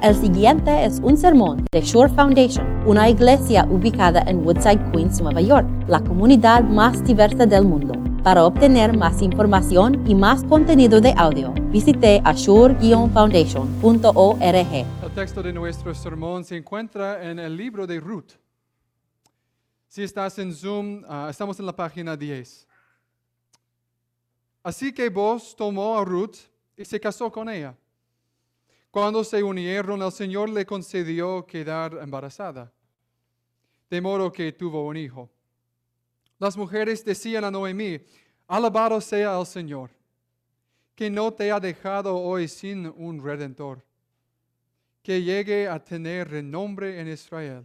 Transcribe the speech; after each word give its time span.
El 0.00 0.14
siguiente 0.14 0.84
es 0.84 1.00
un 1.02 1.16
sermón 1.16 1.66
de 1.72 1.80
Shore 1.80 2.14
Foundation, 2.14 2.64
una 2.86 3.10
iglesia 3.10 3.66
ubicada 3.68 4.22
en 4.28 4.46
Woodside, 4.46 4.92
Queens, 4.92 5.20
Nueva 5.20 5.40
York, 5.40 5.66
la 5.88 5.98
comunidad 5.98 6.62
más 6.62 7.04
diversa 7.04 7.46
del 7.46 7.64
mundo. 7.64 7.94
Para 8.22 8.44
obtener 8.44 8.96
más 8.96 9.20
información 9.22 10.08
y 10.08 10.14
más 10.14 10.44
contenido 10.44 11.00
de 11.00 11.12
audio, 11.16 11.52
visite 11.72 12.22
ashore-foundation.org. 12.24 14.86
El 15.02 15.10
texto 15.16 15.42
de 15.42 15.52
nuestro 15.52 15.92
sermón 15.92 16.44
se 16.44 16.56
encuentra 16.56 17.28
en 17.28 17.40
el 17.40 17.56
libro 17.56 17.84
de 17.84 17.98
Ruth. 17.98 18.34
Si 19.88 20.04
estás 20.04 20.38
en 20.38 20.54
Zoom, 20.54 21.02
ah, 21.08 21.26
estamos 21.28 21.58
en 21.58 21.66
la 21.66 21.74
página 21.74 22.16
10. 22.16 22.68
Así 24.62 24.92
que 24.92 25.08
vos 25.08 25.56
tomó 25.56 25.98
a 25.98 26.04
Ruth 26.04 26.36
y 26.76 26.84
se 26.84 27.00
casó 27.00 27.32
con 27.32 27.48
ella. 27.48 27.74
Cuando 28.98 29.22
se 29.22 29.40
unieron, 29.44 30.02
el 30.02 30.10
Señor 30.10 30.50
le 30.50 30.66
concedió 30.66 31.46
quedar 31.46 32.00
embarazada, 32.02 32.72
de 33.88 34.00
modo 34.00 34.32
que 34.32 34.50
tuvo 34.50 34.84
un 34.88 34.96
hijo. 34.96 35.30
Las 36.36 36.56
mujeres 36.56 37.04
decían 37.04 37.44
a 37.44 37.50
Noemí, 37.52 38.00
alabado 38.48 39.00
sea 39.00 39.38
el 39.38 39.46
Señor, 39.46 39.90
que 40.96 41.08
no 41.08 41.32
te 41.32 41.52
ha 41.52 41.60
dejado 41.60 42.16
hoy 42.16 42.48
sin 42.48 42.92
un 42.96 43.22
redentor, 43.22 43.84
que 45.00 45.22
llegue 45.22 45.68
a 45.68 45.78
tener 45.78 46.28
renombre 46.28 47.00
en 47.00 47.06
Israel. 47.06 47.64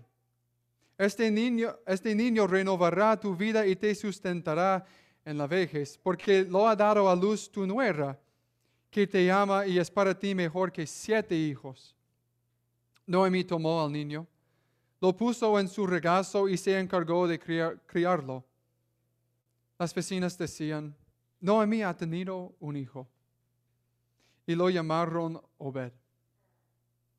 Este 0.99 1.31
niño, 1.31 1.75
este 1.87 2.13
niño 2.13 2.45
renovará 2.45 3.19
tu 3.19 3.35
vida 3.35 3.65
y 3.65 3.75
te 3.75 3.95
sustentará 3.95 4.85
en 5.25 5.39
la 5.39 5.47
vejez, 5.47 5.97
porque 5.97 6.43
lo 6.43 6.67
ha 6.67 6.75
dado 6.75 7.09
a 7.09 7.15
luz 7.15 7.49
tu 7.51 7.65
nuera 7.65 8.19
que 8.93 9.07
te 9.07 9.29
ama 9.31 9.65
y 9.65 9.79
es 9.79 9.89
para 9.89 10.17
ti 10.17 10.35
mejor 10.35 10.71
que 10.71 10.85
siete 10.85 11.35
hijos. 11.35 11.95
Noemí 13.07 13.43
tomó 13.43 13.83
al 13.83 13.91
niño, 13.91 14.27
lo 15.01 15.17
puso 15.17 15.59
en 15.59 15.67
su 15.67 15.85
regazo 15.87 16.47
y 16.47 16.55
se 16.55 16.79
encargó 16.79 17.27
de 17.27 17.39
criarlo. 17.85 18.45
Las 19.79 19.93
vecinas 19.93 20.37
decían, 20.37 20.95
Noemí 21.41 21.81
ha 21.81 21.93
tenido 21.93 22.55
un 22.59 22.77
hijo. 22.77 23.09
Y 24.45 24.55
lo 24.55 24.69
llamaron 24.69 25.41
Obed. 25.57 25.91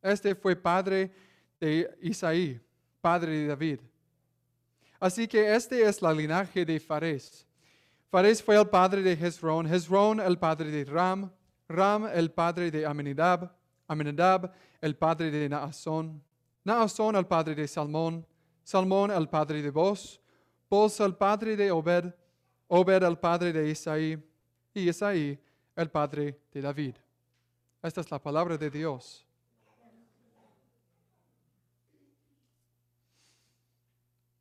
Este 0.01 0.35
fue 0.35 0.55
padre 0.55 1.13
de 1.59 1.91
Isaí, 2.01 2.61
padre 3.01 3.33
de 3.33 3.47
David. 3.49 3.81
Así 5.01 5.27
que 5.27 5.55
este 5.55 5.83
es 5.83 6.01
la 6.01 6.13
linaje 6.13 6.65
de 6.65 6.79
Fares. 6.79 7.47
Fares 8.11 8.43
fue 8.43 8.57
el 8.57 8.69
padre 8.69 9.03
de 9.03 9.13
Hezrón, 9.13 9.67
Hezrón 9.67 10.21
el 10.21 10.39
padre 10.39 10.71
de 10.71 10.85
Ram, 10.85 11.31
Ram 11.75 12.07
el 12.07 12.31
padre 12.31 12.71
de 12.71 12.87
Aminadab, 12.87 13.51
Aminadab 13.89 14.53
el 14.81 14.97
padre 14.97 15.31
de 15.31 15.49
Naasón, 15.49 16.23
Naasón 16.65 17.17
el 17.17 17.27
padre 17.27 17.55
de 17.55 17.69
Salmón, 17.69 18.27
Salmón 18.63 19.11
el 19.11 19.29
padre 19.29 19.61
de 19.61 19.71
Boz, 19.71 20.21
Boz 20.71 21.01
el 21.01 21.15
padre 21.15 21.57
de 21.57 21.71
Obed, 21.71 22.13
Obed 22.69 23.03
el 23.03 23.19
padre 23.19 23.53
de 23.53 23.69
Isaí, 23.71 24.23
y 24.73 24.89
Isaí 24.89 25.39
el 25.77 25.91
padre 25.91 26.41
de 26.53 26.61
David. 26.61 26.97
Esta 27.83 28.01
es 28.01 28.11
la 28.11 28.19
palabra 28.19 28.57
de 28.57 28.71
Dios. 28.71 29.27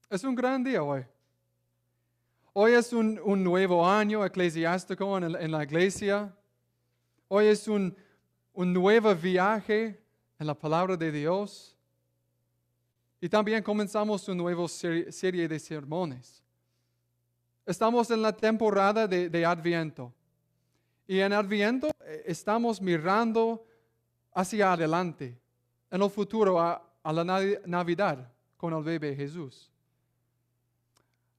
Es 0.09 0.23
un 0.23 0.36
gran 0.36 0.64
día 0.64 0.84
hoy. 0.84 1.03
Hoy 2.53 2.73
es 2.73 2.94
un, 2.94 3.44
nuevo 3.44 3.84
año 3.86 4.23
eclesiástico 4.23 5.18
en, 5.18 5.36
en 5.36 5.52
la 5.52 5.64
iglesia. 5.64 6.31
Hoy 7.36 7.48
es 7.48 7.67
un, 7.67 7.98
nuevo 8.53 9.16
viaje 9.16 10.00
en 10.38 10.45
la 10.45 10.53
palabra 10.53 10.95
de 10.95 11.12
Dios. 11.12 11.75
Y 13.20 13.28
también 13.28 13.64
comenzamos 13.64 14.28
una 14.28 14.38
nueva 14.38 14.67
serie, 14.67 15.48
de 15.48 15.58
sermones. 15.59 16.44
Estamos 17.66 18.12
en 18.12 18.22
la 18.22 18.31
temporada 18.34 19.08
de, 19.08 19.46
Adviento. 19.47 20.13
Y 21.08 21.22
en 21.22 21.34
Adviento 21.34 21.90
eh, 22.02 22.24
estamos 22.28 22.80
mirando 22.80 23.66
hacia 24.31 24.74
adelante, 24.74 25.35
en 25.90 26.03
el 26.03 26.12
futuro, 26.12 26.62
a, 26.62 26.88
la 27.03 27.24
Navidad 27.66 28.31
con 28.58 28.75
el 28.75 28.84
bebé 28.84 29.16
Jesús. 29.16 29.72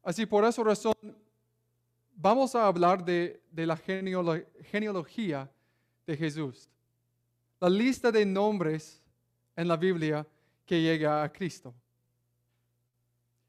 Así 0.03 0.27
por 0.27 0.45
esa 0.45 0.61
razón, 0.65 0.95
vamos 2.17 2.53
a 2.57 2.67
hablar 2.67 3.05
de, 3.05 3.41
de 3.53 3.65
la 3.65 3.77
genealogía 3.77 5.49
de 6.07 6.17
Jesús. 6.17 6.69
La 7.61 7.69
lista 7.69 8.11
de 8.11 8.27
nombres 8.27 9.03
en 9.57 9.69
la 9.69 9.77
Biblia 9.77 10.27
que 10.67 10.81
llega 10.81 11.23
a 11.23 11.33
Cristo. 11.33 11.75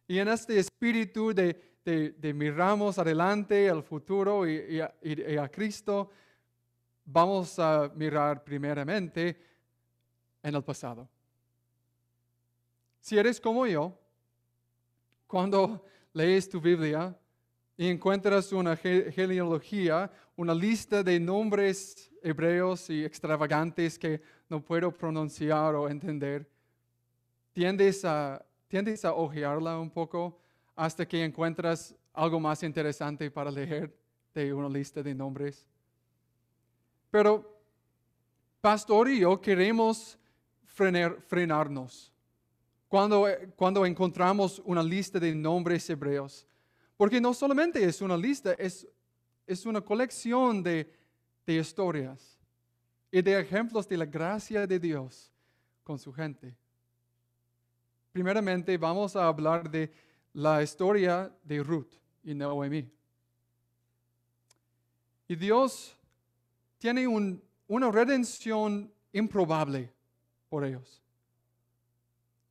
Y 0.08 0.20
en 0.20 0.28
este 0.28 0.60
espíritu 0.60 1.34
de, 1.34 2.34
miramos 2.34 3.00
adelante 3.00 3.70
al 3.70 3.84
futuro 3.84 4.48
y, 4.48 4.80
a, 4.80 5.50
Cristo, 5.50 6.10
vamos 7.06 7.58
a 7.60 7.92
mirar 7.96 8.44
primeramente 8.44 9.38
en 10.44 10.56
el 10.56 10.64
pasado. 10.64 11.10
Si 13.00 13.18
eres 13.18 13.40
como 13.40 13.66
yo, 13.66 13.98
cuando 15.28 15.86
lees 16.14 16.50
tu 16.50 16.62
Biblia 16.62 17.18
y 17.78 17.90
encuentras 17.90 18.52
una 18.52 18.76
genealogía, 18.76 20.12
una 20.36 20.54
lista 20.54 21.04
de 21.04 21.20
nombres 21.20 22.12
hebreos 22.26 22.90
y 22.90 23.06
extravagantes 23.06 24.00
que 24.00 24.20
no 24.50 24.60
puedo 24.60 24.92
pronunciar 24.92 25.76
o 25.76 25.88
entender, 25.88 26.50
tiendes 27.54 28.04
a, 28.04 28.44
tiendes 28.68 29.06
a 29.06 29.14
ojearla 29.14 29.80
un 29.80 29.92
poco 29.92 30.36
hasta 30.76 31.08
que 31.08 31.24
encuentras 31.24 31.96
algo 32.14 32.40
más 32.40 32.64
interesante 32.64 33.30
para 33.30 33.52
leer 33.52 33.96
de 34.34 34.52
una 34.52 34.68
lista 34.68 35.04
de 35.04 35.14
nombres. 35.14 35.68
Pero 37.12 37.60
pastor 38.60 39.08
y 39.10 39.20
yo 39.20 39.40
queremos 39.40 40.18
frenarnos 40.66 42.12
cuando, 42.88 43.28
cuando 43.56 43.86
encontramos 43.86 44.62
una 44.66 44.82
lista 44.82 45.20
de 45.20 45.36
nombres 45.36 45.88
hebreos. 45.90 46.48
Porque 46.98 47.22
no 47.22 47.34
solamente 47.34 47.84
es 47.84 48.02
una 48.02 48.18
lista, 48.18 48.54
es, 48.54 48.88
es 49.46 49.66
una 49.66 49.82
colección 49.82 50.64
de, 50.64 50.92
de 51.46 51.56
historias 51.56 52.40
y 53.12 53.22
de 53.22 53.40
ejemplos 53.40 53.88
de 53.88 53.98
la 53.98 54.06
gracia 54.06 54.66
de 54.66 54.80
Dios 54.80 55.32
con 55.84 56.00
su 56.00 56.12
gente. 56.12 56.56
Primeramente 58.12 58.78
vamos 58.78 59.16
a 59.16 59.28
hablar 59.28 59.70
de 59.70 59.92
la 60.34 60.62
historia 60.62 61.34
de 61.44 61.62
Ruth 61.64 61.94
y 62.24 62.34
Noemi. 62.34 62.90
Y 65.28 65.36
Dios 65.36 65.96
tiene 66.78 67.08
una 67.08 67.92
redención 67.92 68.92
improbable 69.12 69.92
por 70.50 70.66
ellos 70.66 71.02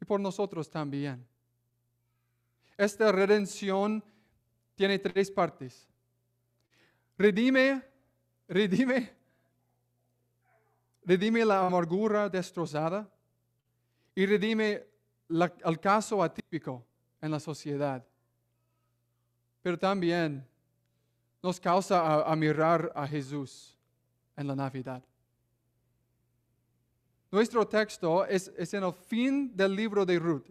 y 0.00 0.04
por 0.04 0.20
nosotros 0.20 0.70
también. 0.70 1.26
Esta 2.76 3.12
redención 3.12 4.02
tiene 4.74 4.98
tres 4.98 5.30
partes. 5.30 5.88
Redime, 7.16 7.82
redime, 8.48 9.12
redime 11.04 11.44
la 11.44 11.66
amargura 11.66 12.28
destrozada 12.28 13.08
y 14.14 14.26
redime 14.26 14.84
el 15.28 15.80
caso 15.80 16.22
atípico 16.22 16.84
en 17.20 17.30
la 17.30 17.40
sociedad. 17.40 18.04
Pero 19.62 19.78
también 19.78 20.46
nos 21.42 21.60
causa 21.60 22.22
a, 22.22 22.36
mirar 22.36 22.92
a 22.94 23.06
Jesús 23.06 23.76
en 24.36 24.46
la 24.46 24.54
Navidad. 24.54 25.02
Nuestro 27.30 27.66
texto 27.66 28.24
es, 28.26 28.52
es, 28.56 28.72
en 28.74 28.84
el 28.84 28.92
fin 28.92 29.56
del 29.56 29.74
libro 29.74 30.06
de 30.06 30.18
Ruth. 30.18 30.46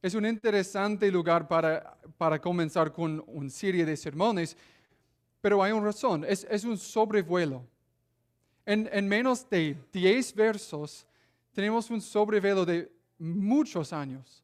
Es 0.00 0.14
un 0.14 0.24
interesante 0.24 1.10
lugar 1.10 1.48
para, 1.48 1.98
para 2.16 2.40
comenzar 2.40 2.92
con 2.92 3.22
una 3.26 3.50
serie 3.50 3.84
de 3.84 3.96
sermones 3.96 4.56
pero 5.40 5.62
hay 5.62 5.72
una 5.72 5.86
razón, 5.86 6.24
es, 6.24 6.64
un 6.64 6.76
sobrevuelo. 6.76 7.64
En, 8.66 8.88
en, 8.92 9.08
menos 9.08 9.48
de 9.48 9.76
10 9.92 10.34
versos 10.34 11.06
tenemos 11.52 11.90
un 11.90 12.00
sobrevuelo 12.00 12.64
de 12.64 12.90
muchos 13.18 13.92
años. 13.92 14.42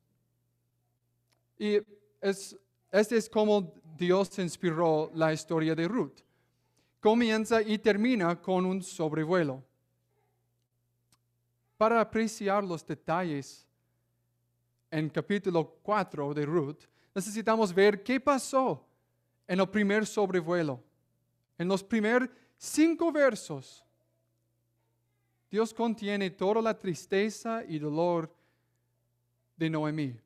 Y 1.58 1.79
es, 2.20 2.56
este 2.91 3.17
es 3.17 3.29
como 3.29 3.73
Dios 3.96 4.38
inspiró 4.38 5.11
la 5.14 5.32
historia 5.32 5.75
de 5.75 5.87
Ruth. 5.87 6.20
Comienza 7.00 7.61
y 7.61 7.79
termina 7.79 8.41
con 8.41 8.64
un 8.64 8.82
sobrevuelo. 8.82 9.62
Para 11.76 12.00
apreciar 12.00 12.64
los 12.64 12.87
detalles 12.87 13.67
en 14.91 15.11
capítulo 15.11 15.76
4 15.82 16.32
de 16.32 16.46
Ruth, 16.46 16.85
necesitamos 17.14 17.75
ver 17.75 18.02
qué 18.02 18.20
pasó 18.20 18.87
en 19.46 19.61
el 19.61 19.69
primer 19.69 20.06
sobrevuelo. 20.06 20.82
En 21.58 21.69
los 21.69 21.82
primeros 21.85 22.29
cinco 22.56 23.12
versos, 23.12 23.85
Dios 25.50 25.73
contiene 25.73 26.31
toda 26.31 26.61
la 26.61 26.76
tristeza 26.76 27.62
y 27.64 27.79
dolor 27.79 28.35
de 29.56 29.70
Noemí. 29.70 30.17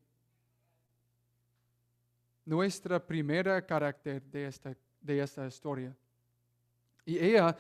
Nuestra 2.47 3.05
primera 3.05 3.65
carácter 3.65 4.23
de 4.23 4.47
esta, 4.47 4.75
de 5.01 5.21
esta 5.21 5.47
historia. 5.47 5.95
Y 7.05 7.19
ella 7.19 7.55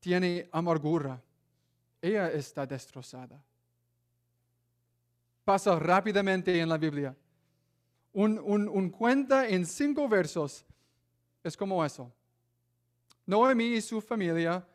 tiene 0.00 0.48
amargura. 0.50 1.20
Ella 2.00 2.30
está 2.30 2.66
destrozada. 2.66 3.42
Pasa 5.44 5.78
rápidamente 5.78 6.58
en 6.58 6.68
la 6.68 6.78
Biblia. 6.78 7.14
Un, 8.18 8.88
cuenta 8.88 9.46
en 9.46 9.66
cinco 9.66 10.08
versos 10.08 10.64
es 11.44 11.54
como 11.54 11.84
eso. 11.84 12.10
Noemí 13.26 13.74
y 13.74 13.80
su 13.82 14.00
familia 14.00 14.66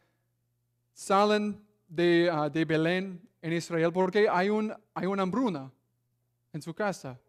salen 0.93 1.59
de, 1.87 2.29
ah, 2.31 2.49
Belén 2.49 3.19
en 3.41 3.53
Israel 3.53 3.91
porque 3.91 4.29
hay 4.29 4.49
una 4.49 4.77
hambruna 4.95 5.71
en 6.53 6.61
su 6.61 6.71
casa. 6.71 7.19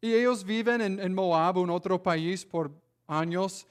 Y 0.00 0.14
ellos 0.14 0.42
viven 0.42 0.80
en, 0.80 0.98
en, 0.98 1.14
Moab, 1.14 1.58
un 1.58 1.68
otro 1.68 2.02
país, 2.02 2.46
por 2.46 2.72
años. 3.06 3.66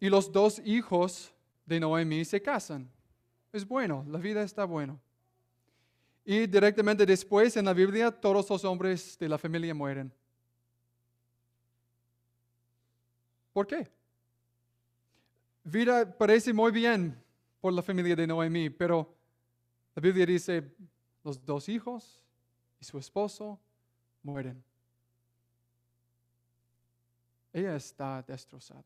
Y 0.00 0.08
los 0.08 0.32
dos 0.32 0.62
hijos 0.64 1.30
de 1.66 1.78
Noemí 1.78 2.24
se 2.24 2.40
casan. 2.40 2.90
Es 3.52 3.68
bueno, 3.68 4.02
la 4.08 4.18
vida 4.18 4.42
está 4.42 4.64
buena. 4.64 4.98
Y 6.24 6.46
directamente 6.46 7.04
después 7.04 7.54
en 7.58 7.66
la 7.66 7.74
Biblia 7.74 8.10
todos 8.10 8.48
los 8.48 8.64
hombres 8.64 9.18
de 9.18 9.28
la 9.28 9.36
familia 9.36 9.74
mueren. 9.74 10.10
¿Por 13.52 13.66
qué? 13.66 13.90
Vida 15.64 16.16
parece 16.16 16.52
muy 16.52 16.72
bien 16.72 17.22
por 17.60 17.72
la 17.72 17.82
familia 17.82 18.16
de 18.16 18.26
Noemí, 18.26 18.70
pero 18.70 19.14
la 19.94 20.00
Biblia 20.00 20.24
dice, 20.24 20.74
los 21.22 21.44
dos 21.44 21.68
hijos 21.68 22.22
y 22.80 22.84
su 22.84 22.98
esposo 22.98 23.58
mueren. 24.22 24.62
Ella 27.52 27.76
está 27.76 28.22
destrozada. 28.22 28.84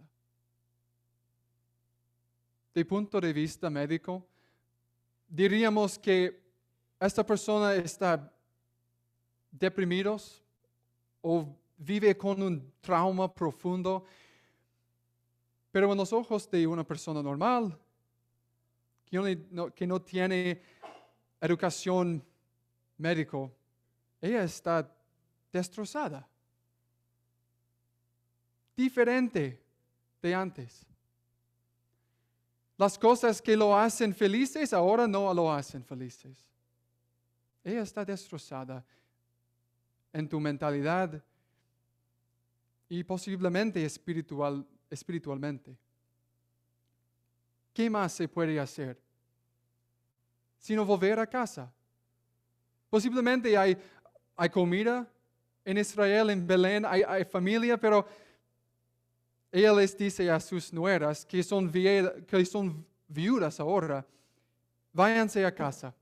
De 2.75 2.85
punto 2.85 3.21
de 3.21 3.33
vista 3.33 3.71
médico, 3.71 4.27
diríamos 5.29 5.99
que 5.99 6.43
esta 6.99 7.25
persona 7.25 7.75
está 7.75 8.33
deprimidos 9.51 10.43
o 11.21 11.55
vive 11.77 12.17
con 12.17 12.43
un 12.43 12.73
trauma 12.81 13.33
profundo, 13.33 14.05
pero 15.75 15.91
en 15.91 15.99
los 15.99 16.13
ojos 16.13 16.49
de 16.49 16.69
una 16.69 16.85
persona 16.85 17.21
normal, 17.21 17.77
que 19.05 19.87
no, 19.89 20.03
tiene 20.03 20.63
educación 21.41 22.25
médico, 22.97 23.53
ella 24.21 24.45
está 24.45 24.89
destrozada, 25.53 26.29
diferente 28.77 29.61
de 30.23 30.33
antes. 30.33 30.87
Las 32.77 32.97
cosas 32.97 33.43
que 33.43 33.57
lo 33.57 33.77
hacen 33.77 34.15
felices 34.15 34.73
ahora 34.73 35.09
no 35.09 35.35
lo 35.35 35.53
hacen 35.53 35.83
felices. 35.83 36.39
Ella 37.65 37.83
está 37.83 38.05
destrozada 38.05 38.87
en 40.13 40.29
tu 40.29 40.39
mentalidad 40.39 41.21
y 42.89 43.03
posiblemente 43.03 43.85
espiritual, 43.85 44.65
espiritualmente. 44.95 45.77
¿Qué 47.73 47.91
más 47.91 48.13
se 48.13 48.29
puede 48.29 48.59
hacer? 48.59 48.99
Sino 50.59 50.87
volver 50.87 51.19
a 51.19 51.27
casa. 51.27 51.71
Posiblemente 52.89 53.57
hay, 53.59 53.77
comida 54.51 55.07
en 55.65 55.79
Israel, 55.79 56.31
en 56.31 56.47
Belén, 56.47 56.85
hay, 56.87 57.25
familia, 57.25 57.77
pero 57.77 58.07
ella 59.51 59.73
les 59.73 59.97
dice 59.97 60.31
a 60.31 60.39
sus 60.39 60.73
nueras 60.73 61.27
que 61.27 61.43
son, 61.43 61.71
que 61.71 62.45
son 62.45 62.87
viudas 63.09 63.59
ahora, 63.61 64.07
váyanse 64.93 65.45
a 65.45 65.55
casa 65.55 65.95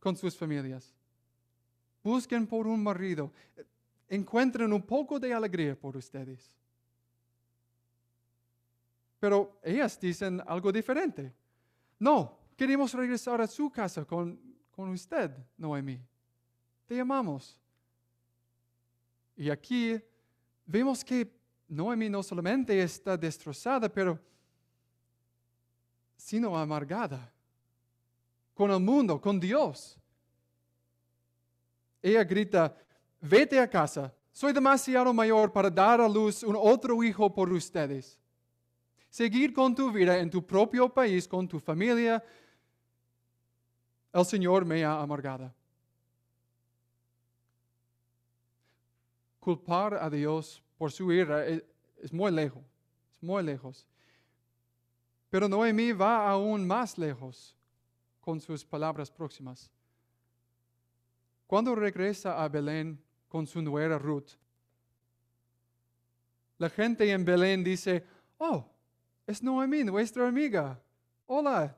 con 0.00 0.16
sus 0.16 0.36
familias. 0.36 0.92
Busquen 2.02 2.46
por 2.46 2.66
un 2.66 2.82
marido. 2.82 3.32
Encuentren 4.08 4.72
un 4.72 4.82
poco 4.82 5.20
de 5.20 5.32
alegría 5.32 5.76
por 5.76 5.96
ustedes. 5.96 6.59
Pero 9.20 9.60
ellas 9.62 10.00
dicen 10.00 10.42
algo 10.46 10.72
diferente. 10.72 11.32
No, 11.98 12.38
queremos 12.56 12.92
regresar 12.94 13.40
a 13.40 13.46
su 13.46 13.70
casa 13.70 14.04
con, 14.04 14.40
con 14.70 14.88
usted, 14.88 15.30
Noemi. 15.58 16.00
Te 16.86 16.98
amamos. 16.98 17.60
Y 19.36 19.50
aquí 19.50 20.02
vemos 20.66 21.04
que 21.04 21.30
Noemi 21.68 22.08
no 22.08 22.22
solamente 22.22 22.82
está 22.82 23.16
destrozada, 23.16 23.88
pero 23.88 24.18
sino 26.16 26.56
amargada 26.58 27.32
con 28.54 28.70
el 28.70 28.80
mundo, 28.80 29.20
con 29.20 29.40
Dios. 29.40 29.98
Ella 32.02 32.24
grita, 32.24 32.76
vete 33.20 33.58
a 33.58 33.68
casa, 33.68 34.14
soy 34.32 34.52
demasiado 34.52 35.12
mayor 35.14 35.52
para 35.52 35.70
dar 35.70 36.00
a 36.00 36.08
luz 36.08 36.42
un 36.42 36.56
otro 36.56 37.02
hijo 37.02 37.32
por 37.32 37.50
ustedes. 37.52 38.19
Seguir 39.10 39.52
con 39.52 39.74
tu 39.74 39.90
vida 39.90 40.18
en 40.18 40.30
tu 40.30 40.46
propio 40.46 40.88
país, 40.88 41.26
con 41.26 41.48
tu 41.48 41.58
familia, 41.58 42.24
el 44.12 44.24
Señor 44.24 44.64
me 44.64 44.84
ha 44.84 45.00
amargado. 45.00 45.52
Culpar 49.40 49.94
a 49.94 50.08
Dios 50.08 50.62
por 50.78 50.92
su 50.92 51.12
ira 51.12 51.44
es, 51.44 52.12
muy 52.12 52.30
lejos, 52.30 52.62
es 53.16 53.22
muy 53.22 53.42
lejos. 53.42 53.84
Pero 55.28 55.48
Noemí 55.48 55.90
va 55.90 56.30
aún 56.30 56.64
más 56.64 56.96
lejos 56.96 57.56
con 58.20 58.40
sus 58.40 58.64
palabras 58.64 59.10
próximas. 59.10 59.68
Cuando 61.48 61.74
regresa 61.74 62.40
a 62.40 62.48
Belén 62.48 63.02
con 63.28 63.44
su 63.44 63.60
nuera 63.60 63.98
Ruth, 63.98 64.36
la 66.58 66.70
gente 66.70 67.10
en 67.10 67.24
Belén 67.24 67.64
dice, 67.64 68.04
oh, 68.38 68.69
es 69.30 69.42
Noemí, 69.42 69.84
nuestra 69.84 70.28
amiga. 70.28 70.80
Hola, 71.26 71.76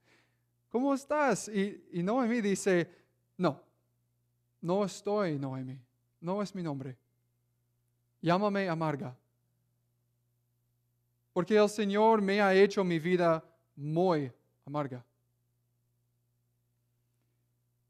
¿cómo 0.70 0.94
estás? 0.94 1.48
Y, 1.48 1.88
y 1.92 2.02
Noemí 2.02 2.40
dice, 2.40 2.90
no, 3.36 3.62
no 4.60 4.84
estoy 4.84 5.38
Noemí, 5.38 5.78
no 6.20 6.42
es 6.42 6.54
mi 6.54 6.62
nombre 6.62 6.96
llámame 8.26 8.68
amarga. 8.68 9.16
Porque 11.32 11.56
el 11.56 11.68
Señor 11.68 12.20
me 12.20 12.40
ha 12.40 12.52
hecho 12.54 12.82
mi 12.82 12.98
vida 12.98 13.44
muy 13.76 14.32
amarga. 14.64 15.04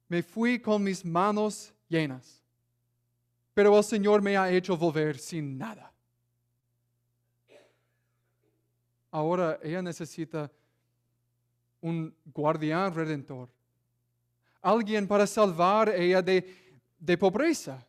Me 0.08 0.22
fui 0.22 0.60
con 0.60 0.82
mis 0.82 1.04
manos 1.04 1.72
llenas, 1.88 2.42
pero 3.54 3.76
el 3.78 3.84
Señor 3.84 4.20
me 4.20 4.36
ha 4.36 4.50
hecho 4.50 4.76
volver 4.76 5.18
sin 5.18 5.56
nada. 5.56 5.92
Ahora 9.16 9.58
ella 9.62 9.80
necesita 9.80 10.50
un 11.80 12.14
guardián 12.26 12.94
redentor, 12.94 13.48
alguien 14.60 15.08
para 15.08 15.26
salvar 15.26 15.88
ella 15.88 16.20
de, 16.20 16.46
de 16.98 17.16
pobreza 17.16 17.82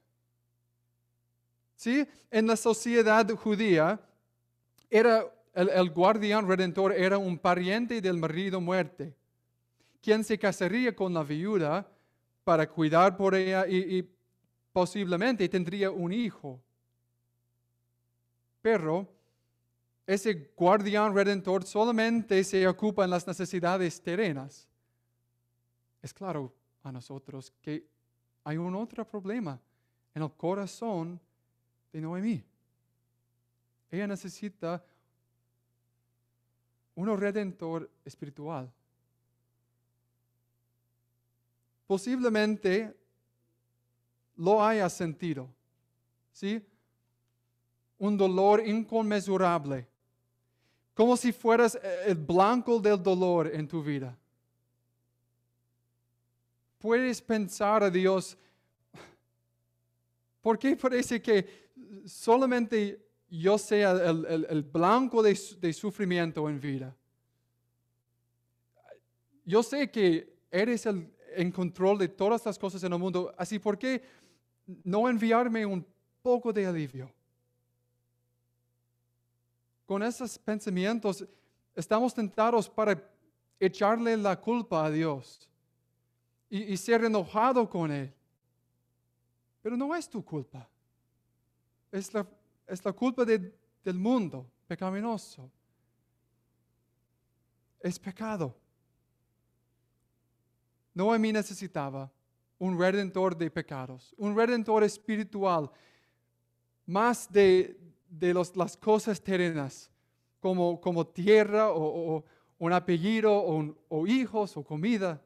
¿Sí? 1.76 2.08
En 2.32 2.48
la 2.48 2.56
sociedad 2.56 3.30
judía, 3.36 4.00
era, 4.90 5.26
el, 5.54 5.90
guardián 5.90 6.48
redentor 6.48 6.94
era 6.94 7.18
un 7.18 7.38
pariente 7.38 8.00
del 8.00 8.16
marido 8.16 8.62
muerte, 8.62 9.14
quien 10.02 10.24
se 10.24 10.40
casaría 10.40 10.96
con 10.96 11.14
la 11.14 11.24
viuda 11.24 11.86
para 12.46 12.70
cuidar 12.70 13.18
por 13.18 13.36
ella 13.36 13.68
y, 13.68 13.98
y 13.98 14.10
posiblemente 14.72 15.50
tendría 15.50 15.92
un 15.92 16.14
hijo. 16.14 16.58
Pero 18.62 19.17
ese 20.08 20.54
guardián 20.56 21.14
redentor 21.14 21.66
solamente 21.66 22.42
se 22.46 22.66
ocupa 22.66 23.04
en 23.04 23.10
las 23.10 23.28
necesidades 23.28 24.02
terrenas. 24.02 24.66
Es 26.02 26.14
claro 26.14 26.54
a 26.82 26.92
nosotros 26.94 27.52
que 27.62 27.86
hay 28.46 28.56
un 28.56 28.74
otro 28.76 29.06
problema 29.06 29.60
en 30.16 30.24
el 30.24 30.32
corazón 30.32 31.20
de 31.92 32.00
Noemí. 32.00 32.42
Ella 33.92 34.08
necesita 34.08 34.82
un 36.96 37.18
redentor 37.18 37.92
espiritual. 38.06 38.72
Posiblemente 41.86 42.98
lo 44.38 44.64
haya 44.64 44.90
sentido, 44.90 45.50
¿sí? 46.32 46.66
Un 48.00 48.18
dolor 48.18 48.66
inconmensurable, 48.66 49.88
como 50.98 51.16
si 51.16 51.32
fueras 51.32 51.78
el 52.08 52.16
blanco 52.16 52.80
del 52.80 53.02
dolor 53.04 53.52
en 53.54 53.68
tu 53.68 53.84
vida. 53.84 54.18
puedes 56.80 57.22
pensar 57.22 57.84
a 57.84 57.90
Dios, 57.92 58.36
¿por 60.42 60.58
qué 60.58 60.76
parece 60.76 61.22
que 61.22 61.70
solamente 62.04 63.00
yo 63.30 63.60
sea 63.60 63.92
el, 63.92 64.64
blanco 64.64 65.22
de, 65.22 65.40
de 65.60 65.72
sufrimiento 65.72 66.50
en 66.50 66.60
vida? 66.60 66.98
Yo 69.46 69.62
sé 69.62 69.92
que 69.92 70.36
eres 70.50 70.88
el, 70.88 71.14
en 71.36 71.52
control 71.52 72.00
de 72.00 72.08
todas 72.08 72.44
las 72.44 72.58
cosas 72.58 72.84
en 72.84 72.92
el 72.92 72.98
mundo, 72.98 73.36
así 73.38 73.60
¿por 73.60 73.78
qué 73.78 74.02
no 74.84 75.08
enviarme 75.08 75.64
un 75.64 75.86
poco 76.24 76.52
de 76.52 76.66
alivio? 76.66 77.17
Con 79.88 80.04
esos 80.04 80.38
pensamientos 80.38 81.26
estamos 81.74 82.14
tentados 82.14 82.70
para 82.70 83.02
echarle 83.58 84.18
la 84.18 84.40
culpa 84.40 84.86
a 84.86 84.92
Dios 84.92 85.50
y, 86.50 86.76
ser 86.76 87.06
enojado 87.06 87.70
con 87.70 87.90
Él. 87.90 88.14
Pero 89.62 89.78
no 89.78 89.96
es 89.96 90.10
tu 90.10 90.24
culpa. 90.24 90.70
Es 91.90 92.14
la, 92.14 92.28
es 92.68 92.84
la 92.84 92.92
culpa 92.92 93.24
del 93.24 93.54
mundo 93.94 94.46
pecaminoso. 94.68 95.50
Es 97.80 97.98
pecado. 97.98 98.54
Noemí 100.94 101.32
necesitaba 101.32 102.12
un 102.60 102.78
redentor 102.78 103.38
de 103.38 103.50
pecados, 103.50 104.14
un 104.18 104.36
redentor 104.36 104.84
espiritual, 104.84 105.72
más 106.86 107.32
de, 107.32 107.87
las 108.56 108.78
cosas 108.78 109.22
terrenas, 109.22 109.90
como, 110.40 110.80
como 110.80 111.06
tierra 111.08 111.72
o, 111.72 112.24
un 112.60 112.74
apellido 112.74 113.34
o, 113.34 114.08
hijos 114.08 114.58
o 114.58 114.64
comida. 114.64 115.22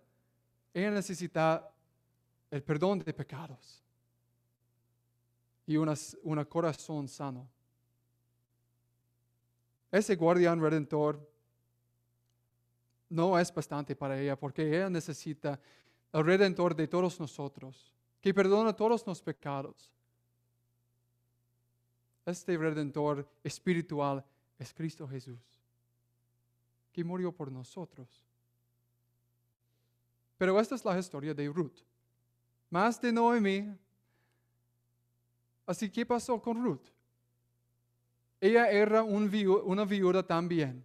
Ella 0.74 0.92
necesita 0.92 1.70
el 2.50 2.64
perdón 2.64 3.00
de 3.00 3.14
pecados 3.14 3.84
y 5.66 5.78
un 5.78 6.46
corazón 6.50 7.08
sano. 7.08 7.48
Ese 9.92 10.16
guardián 10.16 10.62
redentor 10.62 11.30
no 13.10 13.38
es 13.38 13.54
bastante 13.54 13.96
para 13.96 14.20
ella 14.20 14.38
porque 14.38 14.68
ella 14.68 14.90
necesita 14.90 15.60
el 16.14 16.26
redentor 16.26 16.76
de 16.76 16.88
todos 16.88 17.20
nosotros, 17.20 17.94
que 18.22 18.34
perdona 18.34 18.74
todos 18.74 19.06
los 19.06 19.22
pecados. 19.22 19.92
Este 22.25 22.58
redentor 22.58 23.28
espiritual 23.44 24.24
es 24.60 24.74
Cristo 24.74 25.08
Jesús, 25.08 25.40
que 26.92 27.04
murió 27.04 27.32
por 27.32 27.51
nosotros. 27.51 28.24
Pero 30.38 30.60
esta 30.60 30.75
es 30.75 30.86
la 30.86 30.98
historia 30.98 31.34
de 31.34 31.48
Ruth. 31.50 31.82
Más 32.70 33.00
de 33.01 33.12
Noemi. 33.12 33.78
Así 35.66 35.90
que 35.90 36.06
pasó 36.06 36.42
con 36.42 36.63
Ruth. 36.63 36.88
Ella 38.40 38.70
era 38.70 39.04
una 39.04 39.86
viuda 39.86 40.25
también. 40.25 40.84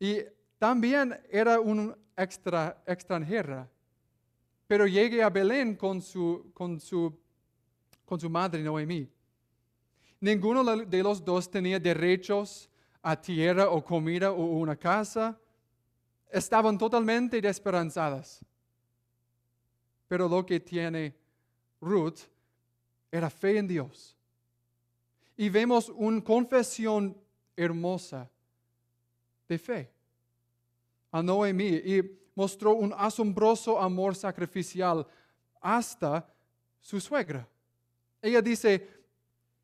Y 0.00 0.18
también 0.58 1.18
era 1.30 1.60
una 1.60 1.96
extra, 2.16 2.82
extranjera, 2.86 3.68
pero 4.66 4.86
llegué 4.86 5.22
a 5.22 5.30
Belén 5.30 5.76
con 5.76 6.02
su, 6.02 6.50
con 6.52 6.80
su, 6.80 7.16
con 8.04 8.18
su 8.18 8.28
madre 8.28 8.62
Noemí. 8.62 9.08
Ninguno 10.20 10.64
de 10.64 11.02
los 11.02 11.24
dos 11.24 11.50
tenía 11.50 11.78
derechos 11.78 12.70
a 13.02 13.20
tierra 13.20 13.68
o 13.70 13.84
comida 13.84 14.32
o 14.32 14.42
una 14.42 14.76
casa. 14.76 15.38
Estaban 16.30 16.76
totalmente 16.76 17.40
desesperanzadas. 17.40 18.44
Pero 20.08 20.28
lo 20.28 20.44
que 20.44 20.60
tiene 20.60 21.14
Ruth 21.80 22.20
era 23.10 23.30
fe 23.30 23.58
en 23.58 23.68
Dios. 23.68 24.16
Y 25.36 25.48
vemos 25.48 25.88
una 25.90 26.22
confesión 26.22 27.16
hermosa 27.56 28.30
de 29.48 29.58
fe 29.58 29.96
a 31.10 31.22
Noemí 31.22 31.76
y 31.76 32.18
mostró 32.34 32.74
un 32.74 32.92
asombroso 32.96 33.80
amor 33.80 34.14
sacrificial 34.14 35.06
hasta 35.60 36.28
su 36.80 37.00
suegra. 37.00 37.48
Ella 38.20 38.42
dice, 38.42 38.95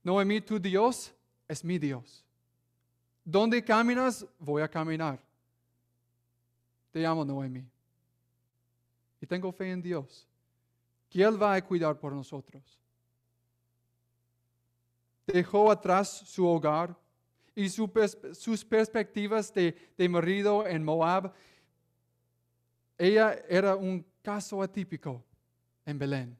Noemí, 0.02 0.40
tu 0.40 0.58
Dios 0.58 1.12
es 1.46 1.64
mi 1.64 1.78
Dios. 1.78 2.24
¿Dónde 3.24 3.62
caminas? 3.62 4.26
Voy 4.38 4.62
a 4.62 4.68
caminar. 4.68 5.20
Te 6.90 7.06
amo, 7.06 7.24
Noemí. 7.24 7.64
Y 9.20 9.26
tengo 9.26 9.52
fe 9.52 9.70
en 9.70 9.80
Dios, 9.80 10.26
que 11.08 11.22
Él 11.22 11.40
va 11.40 11.54
a 11.54 11.64
cuidar 11.64 11.98
por 11.98 12.12
nosotros. 12.12 12.62
Dejó 15.26 15.70
atrás 15.70 16.08
su 16.08 16.46
hogar, 16.46 16.96
y 17.54 17.68
sus 17.68 18.64
perspectivas 18.64 19.52
de, 19.52 19.76
de 19.96 20.08
marido 20.08 20.66
en 20.66 20.82
Moab, 20.82 21.32
ella 22.96 23.34
era 23.48 23.76
un 23.76 24.04
caso 24.22 24.62
atípico 24.62 25.22
en 25.84 25.98
Belén. 25.98 26.38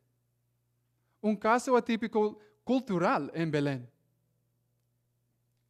Un 1.21 1.37
caso 1.37 1.77
atípico 1.77 2.39
cultural 2.65 3.31
en 3.35 3.51
Belén. 3.51 3.89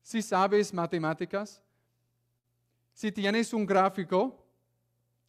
Si 0.02 0.20
sabes 0.20 0.72
matemáticas, 0.74 1.62
si 2.92 3.10
tienes 3.10 3.52
un 3.52 3.64
gráfico, 3.64 4.44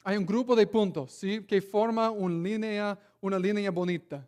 hay 0.04 0.18
un 0.18 0.26
grupo 0.26 0.56
de 0.56 0.68
puntos 0.68 1.14
¿sí? 1.14 1.44
que 1.46 1.62
forma 1.62 2.10
una 2.12 3.40
línea, 3.40 3.72
bonita. 3.72 4.28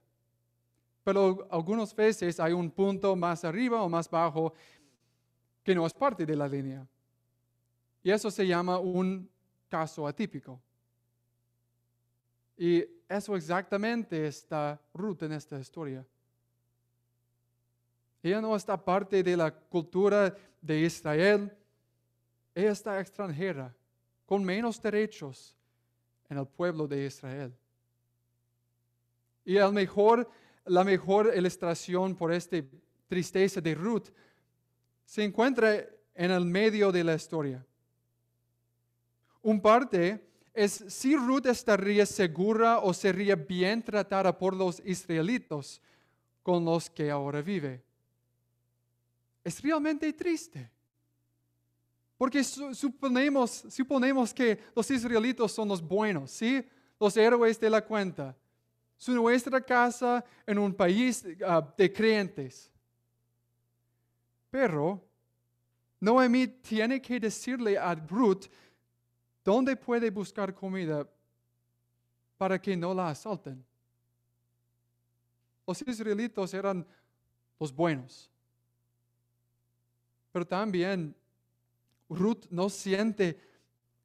Pero 1.04 1.48
algunas 1.51 1.94
veces 1.94 2.39
hay 2.39 2.54
un 2.54 2.72
punto 2.72 3.15
más 3.15 3.44
arriba 3.44 3.82
o 3.82 3.89
más 3.89 4.10
bajo 4.10 4.54
que 5.63 5.75
no 5.75 5.86
es 5.86 5.94
parte 5.94 6.25
de 6.25 6.36
la 6.36 6.48
línea. 6.48 6.88
Y 8.01 8.12
eso 8.12 8.32
se 8.32 8.48
llama 8.48 8.80
un 8.80 9.30
caso 9.68 10.08
atípico. 10.08 10.62
Y 12.58 12.86
eso 13.10 13.36
exactamente 13.36 14.27
está 14.27 14.80
Ruth 14.94 15.24
en 15.24 15.34
esta 15.34 15.60
historia. 15.60 16.06
Ella 18.25 18.41
no 18.41 18.55
está 18.55 18.75
parte 18.75 19.22
de 19.22 19.38
la 19.38 19.51
cultura 19.51 20.36
de 20.60 20.79
Israel. 20.79 21.55
Ella 22.55 22.72
está 22.72 23.00
extranjera, 23.00 23.72
con 24.25 24.44
menos 24.44 24.82
derechos 24.82 25.55
en 26.27 26.39
el 26.39 26.48
pueblo 26.48 26.88
de 26.88 27.05
Israel. 27.05 27.53
Y 29.44 29.58
el 29.58 29.72
mejor, 29.72 30.27
la 30.65 30.84
mejor 30.84 31.34
ilustración 31.36 32.15
por 32.15 32.34
esta 32.34 32.58
tristeza 33.08 33.62
de 33.62 33.75
Ruth 33.75 34.08
se 35.05 35.24
encuentra 35.24 35.86
en 36.15 36.32
el 36.32 36.46
medio 36.46 36.91
de 36.91 37.03
la 37.03 37.13
historia. 37.13 37.63
Un 39.44 39.62
parte 39.62 40.27
es 40.51 40.84
si 40.88 41.15
Ruth 41.15 41.46
estaría 41.46 42.08
segura 42.08 42.79
o 42.79 42.91
sería 42.91 43.36
bien 43.36 43.84
tratada 43.84 44.36
por 44.36 44.55
los 44.55 44.82
israelitos 44.84 45.79
con 46.41 46.65
los 46.65 46.89
que 46.89 47.12
ahora 47.12 47.44
vive. 47.44 47.85
Es 49.46 49.62
realmente 49.62 50.12
triste. 50.12 50.72
Porque 52.18 52.44
suponemos, 52.44 53.66
suponemos 53.70 54.34
que 54.34 54.60
los 54.75 54.90
israelitos 54.90 55.52
son 55.52 55.68
los 55.68 55.82
buenos, 55.82 56.32
¿sí? 56.32 56.68
Los 57.00 57.16
héroes 57.16 57.60
de 57.60 57.70
la 57.70 57.86
cuenta. 57.86 58.36
Su 58.98 59.14
nuestra 59.14 59.62
casa 59.62 60.25
en 60.48 60.58
un 60.58 60.74
país 60.74 61.24
ah, 61.46 61.74
de 61.78 61.94
creyentes. 61.94 62.72
Pero 64.50 65.06
Noemí 66.00 66.48
tiene 66.48 67.00
que 67.00 67.20
decirle 67.20 67.78
a 67.78 67.94
Ruth 67.94 68.46
dónde 69.44 69.75
puede 69.75 70.10
buscar 70.10 70.56
comida 70.56 71.08
para 72.36 72.60
que 72.60 72.75
no 72.75 72.96
la 72.96 73.10
asalten. 73.10 73.64
Los 75.68 75.82
israelitos 75.82 76.52
eran 76.54 76.88
los 77.60 77.72
buenos. 77.72 78.32
Pero 80.36 80.46
también 80.46 81.15
Ruth 82.10 82.48
no 82.50 82.68
siente 82.70 83.39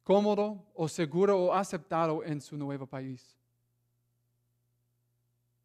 cómodo 0.01 0.65
o 0.73 0.87
seguro 0.87 1.37
o 1.37 1.53
aceptado 1.53 2.23
en 2.23 2.39
su 2.39 2.55
nuevo 2.55 2.87
país. 2.87 3.35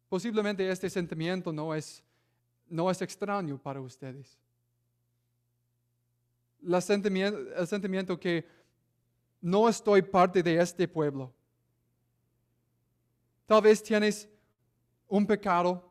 Posiblemente 0.09 0.69
este 0.69 0.89
sentimiento 0.89 1.53
no 1.53 1.73
es, 1.73 2.03
no 2.67 2.91
es 2.91 3.01
extraño 3.01 3.57
para 3.57 3.79
ustedes 3.79 4.37
el 6.61 6.81
sentimiento 7.67 8.19
que 8.19 8.45
no 9.39 9.69
estoy 9.69 10.01
parte 10.01 10.43
de 10.43 10.59
este 10.59 10.85
pueblo. 10.85 11.33
Tal 13.45 13.61
vez 13.61 13.81
tienes 13.81 14.27
un 15.07 15.25
pecado 15.25 15.86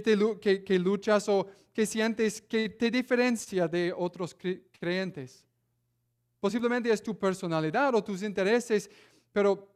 que, 0.00 0.78
luchas 0.78 1.28
o 1.28 1.46
que 1.72 1.84
sientes 1.84 2.40
que 2.40 2.70
te 2.70 2.90
diferencia 2.90 3.68
de 3.68 3.92
otros 3.92 4.34
creyentes. 4.78 5.44
Posiblemente 6.40 6.90
es 6.90 7.02
tu 7.02 7.18
personalidad 7.18 7.94
o 7.94 8.02
tus 8.02 8.22
intereses, 8.22 8.90
pero 9.32 9.68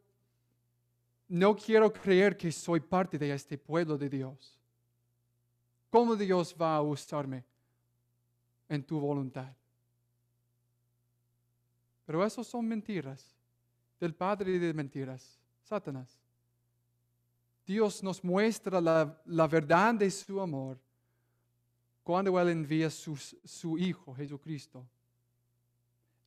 no 1.28 1.54
quiero 1.54 1.92
creer 1.92 2.36
que 2.36 2.50
soy 2.50 2.80
parte 2.80 3.18
de 3.18 3.32
este 3.32 3.58
pueblo 3.58 3.98
de 3.98 4.08
Dios. 4.08 4.58
¿Cómo 5.90 6.16
Dios 6.16 6.54
va 6.60 6.76
a 6.76 6.82
usarme 6.82 7.44
en 8.68 8.82
tu 8.84 8.98
voluntad? 8.98 9.54
Pero 12.04 12.24
esos 12.24 12.46
son 12.46 12.66
mentiras 12.66 13.34
del 13.98 14.14
padre 14.14 14.58
de 14.58 14.72
mentiras, 14.72 15.38
Satanás. 15.62 16.25
Dios 17.66 18.00
nos 18.02 18.22
muestra 18.22 18.80
la, 18.80 19.46
verdad 19.48 19.94
de 19.94 20.08
su 20.08 20.40
amor 20.40 20.78
cuando 22.04 22.38
Él 22.38 22.50
envía 22.50 22.88
su, 22.88 23.16
su 23.16 23.76
Hijo, 23.76 24.14
Jesucristo. 24.14 24.86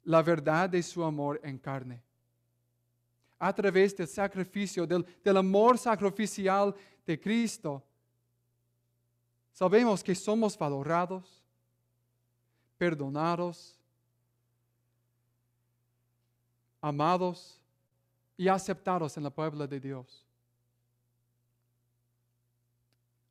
La 0.03 0.21
verdad 0.21 0.69
de 0.69 0.83
su 0.83 1.01
amor 1.01 1.39
en 1.41 1.57
carne. 1.57 2.03
A 3.37 3.55
través 3.55 3.95
del 3.95 4.07
sacrificio, 4.07 4.85
del, 4.85 5.05
del 5.23 5.37
amor 5.37 5.77
sacrificial 5.77 6.75
de 7.05 7.17
Cristo, 7.17 7.81
sabemos 9.53 10.03
que 10.03 10.13
somos 10.13 10.57
valorados, 10.57 11.41
perdonados, 12.77 13.79
amados 16.81 17.61
y 18.35 18.49
aceptados 18.49 19.15
en 19.15 19.23
la 19.23 19.29
puebla 19.29 19.65
de 19.65 19.79
Dios. 19.79 20.28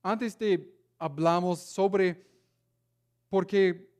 Antes 0.03 0.39
de 0.39 0.75
hablamos 0.99 1.61
sobre 1.61 2.27
por 3.29 3.47
qué, 3.47 3.91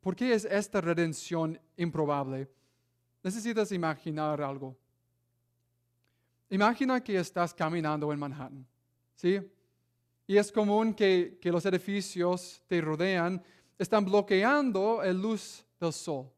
por 0.00 0.14
qué 0.14 0.34
es 0.34 0.44
esta 0.44 0.80
redención 0.80 1.58
improbable, 1.76 2.48
necesitas 3.22 3.72
imaginar 3.72 4.40
algo. 4.40 4.76
Imagina 6.50 7.02
que 7.02 7.18
estás 7.18 7.52
caminando 7.52 8.12
en 8.12 8.18
Manhattan, 8.18 8.66
¿sí? 9.14 9.40
Y 10.26 10.36
es 10.36 10.50
común 10.52 10.94
que, 10.94 11.38
que 11.40 11.50
los 11.50 11.64
edificios 11.66 12.62
te 12.66 12.80
rodean, 12.80 13.42
están 13.78 14.04
bloqueando 14.04 15.00
la 15.02 15.12
luz 15.12 15.64
del 15.80 15.92
sol. 15.92 16.30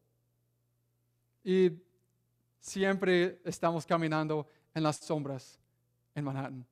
Y 1.43 1.71
siempre 2.61 3.41
estamos 3.45 3.87
caminando 3.87 4.47
en 4.75 4.83
las 4.83 4.97
sombras 4.97 5.59
en 6.15 6.25
Manhattan. 6.25 6.67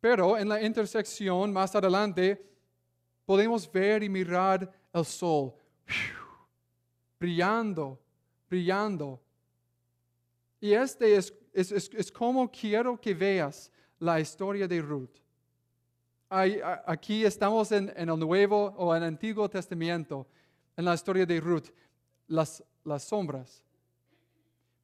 Pero 0.00 0.36
en 0.38 0.48
la 0.48 0.62
intersección 0.62 1.52
más 1.52 1.74
adelante 1.74 2.44
podemos 3.24 3.70
ver 3.70 4.02
y 4.02 4.08
mirar 4.08 4.70
el 4.92 5.04
sol 5.04 5.54
brillando, 7.18 7.98
brillando. 8.48 9.20
Y 10.60 10.72
este 10.72 11.16
es, 11.16 11.32
es, 11.52 12.12
como 12.12 12.50
quiero 12.50 13.00
que 13.00 13.14
veas 13.14 13.70
la 13.98 14.20
historia 14.20 14.66
de 14.68 14.80
Ruth. 14.80 15.18
aquí 16.28 17.24
estamos 17.24 17.72
en, 17.72 17.92
en, 17.96 18.08
el 18.08 18.18
Nuevo 18.18 18.74
o 18.76 18.94
en 18.94 19.02
el 19.02 19.08
Antiguo 19.08 19.48
Testamento, 19.48 20.26
en 20.76 20.84
la 20.84 20.94
historia 20.94 21.26
de 21.26 21.40
Ruth, 21.40 21.70
las, 22.28 22.62
las 22.84 23.04
sombras 23.04 23.64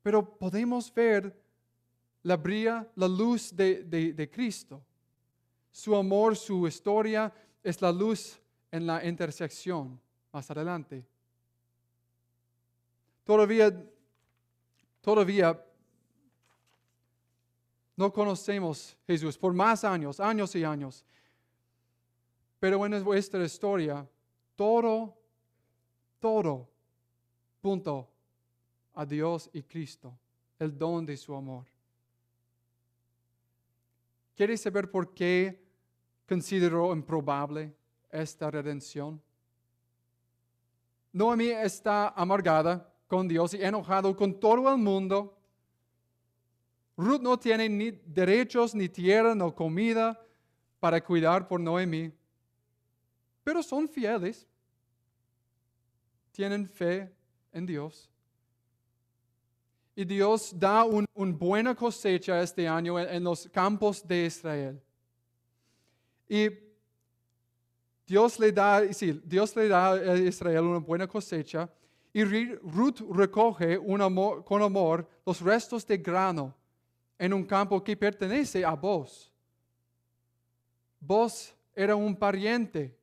pero 0.04 0.22
podemos 0.22 0.92
ver 0.92 1.34
la 2.22 2.36
brilla, 2.36 2.86
la 2.94 3.08
luz 3.08 3.56
de, 3.56 4.30
Cristo. 4.30 4.84
Su 5.74 5.96
amor, 5.96 6.36
su 6.36 6.68
historia 6.68 7.34
es 7.60 7.82
la 7.82 7.90
luz 7.90 8.38
en 8.70 8.86
la 8.86 9.04
intersección 9.04 10.00
más 10.30 10.48
adelante. 10.48 11.04
Todavía, 13.24 13.84
todavía 15.00 15.60
no 17.96 18.12
conocemos 18.12 18.96
Jesús 19.04 19.36
por 19.36 19.52
más 19.52 19.82
años, 19.82 20.20
años 20.20 20.54
y 20.54 20.62
años. 20.62 21.04
Pero 22.60 22.86
en 22.86 23.02
nuestra 23.02 23.44
historia, 23.44 24.08
todo, 24.54 25.12
todo, 26.20 26.68
punto, 27.60 28.08
a 28.94 29.04
Dios 29.04 29.50
y 29.52 29.64
Cristo, 29.64 30.16
el 30.56 30.78
don 30.78 31.04
de 31.04 31.16
su 31.16 31.34
amor. 31.34 31.66
¿Quieres 34.36 34.60
saber 34.60 34.88
por 34.88 35.12
qué 35.12 35.63
consideró 36.28 36.92
improbable 36.92 37.74
esta 38.10 38.50
redención? 38.50 39.20
Noemí 41.12 41.48
está 41.50 42.08
amargada 42.08 42.92
con 43.06 43.28
Dios 43.28 43.54
y 43.54 43.62
enojado 43.62 44.16
con 44.16 44.38
todo 44.38 44.72
el 44.72 44.78
mundo. 44.78 45.36
Ruth 46.96 47.20
no 47.20 47.38
tiene 47.38 47.68
ni 47.68 47.90
derechos, 47.90 48.74
ni 48.74 48.88
tierra, 48.88 49.34
ni 49.34 49.52
comida 49.52 50.20
para 50.80 51.02
cuidar 51.02 51.46
por 51.46 51.60
Noemí. 51.60 52.12
Pero 53.42 53.62
son 53.62 53.88
fieles. 53.88 54.46
Tienen 56.32 56.68
fe 56.68 57.12
en 57.52 57.66
Dios. 57.66 58.10
Y 59.94 60.04
Dios 60.04 60.52
da 60.58 60.84
una 60.84 61.06
un 61.14 61.38
buena 61.38 61.74
cosecha 61.74 62.42
este 62.42 62.66
año 62.66 62.98
en, 62.98 63.22
los 63.22 63.48
campos 63.48 64.06
de 64.06 64.26
Israel. 64.26 64.82
Y 66.34 66.50
Dios 68.04 68.40
le 68.40 68.50
da, 68.50 68.92
sí, 68.92 69.22
Dios 69.24 69.54
le 69.54 69.68
da 69.68 69.92
a 69.92 70.16
Israel 70.16 70.64
una 70.64 70.78
buena 70.78 71.06
cosecha. 71.06 71.70
Y 72.12 72.24
Ruth 72.24 73.00
recoge 73.12 73.78
con 73.78 74.60
amor 74.62 75.08
los 75.24 75.40
restos 75.40 75.86
de 75.86 75.98
grano 75.98 76.52
en 77.16 77.32
un 77.32 77.44
campo 77.44 77.84
que 77.84 77.96
pertenece 77.96 78.64
a 78.64 78.72
vos. 78.72 79.32
Vos 80.98 81.54
era 81.72 81.94
un 81.94 82.16
pariente 82.16 82.98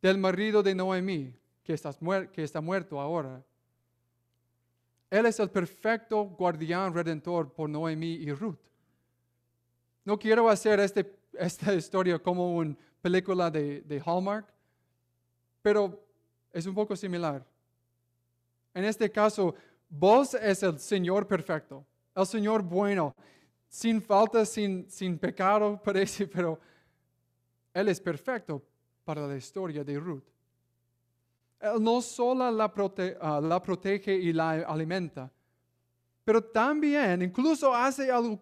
del 0.00 0.16
marido 0.16 0.62
de 0.62 0.72
Noemí, 0.72 1.34
que 1.64 1.74
está 1.74 2.60
muerto 2.60 3.00
ahora. 3.00 3.42
Él 5.10 5.26
es 5.26 5.40
el 5.40 5.50
perfecto 5.50 6.22
guardián 6.26 6.94
redentor 6.94 7.52
por 7.52 7.68
Noemí 7.68 8.14
y 8.14 8.32
Ruth. 8.32 8.75
No 10.06 10.16
quiero 10.16 10.48
hacer 10.48 10.78
este, 10.78 11.18
esta 11.32 11.74
historia 11.74 12.16
como 12.20 12.56
una 12.56 12.76
película 13.02 13.50
de, 13.50 13.80
de 13.80 14.00
Hallmark, 14.06 14.46
pero 15.60 16.00
es 16.52 16.64
un 16.64 16.76
poco 16.76 16.94
similar. 16.94 17.44
En 18.72 18.84
este 18.84 19.10
caso, 19.10 19.52
vos 19.88 20.34
es 20.34 20.62
el 20.62 20.78
Señor 20.78 21.26
perfecto, 21.26 21.84
el 22.14 22.24
Señor 22.24 22.62
bueno, 22.62 23.16
sin 23.68 24.00
falta, 24.00 24.46
sin, 24.46 24.88
sin 24.88 25.18
pecado, 25.18 25.80
parece, 25.84 26.28
pero 26.28 26.60
Él 27.74 27.88
es 27.88 28.00
perfecto 28.00 28.62
para 29.04 29.26
la 29.26 29.36
historia 29.36 29.82
de 29.82 29.98
Ruth. 29.98 30.22
Él 31.58 31.82
no 31.82 32.00
solo 32.00 32.48
la, 32.48 32.72
ah, 33.20 33.40
la 33.42 33.60
protege 33.60 34.14
y 34.14 34.32
la 34.32 34.50
alimenta, 34.50 35.32
pero 36.26 36.42
también 36.42 37.22
incluso 37.22 37.72
hace 37.72 38.10
algo 38.10 38.36